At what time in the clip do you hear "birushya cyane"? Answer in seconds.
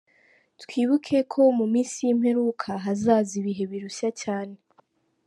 3.71-4.55